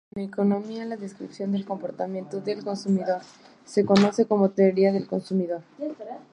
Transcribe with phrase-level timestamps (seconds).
[0.15, 3.21] En economía la descripción del comportamiento del consumidor
[3.65, 5.61] se conoce como teoría del consumidor.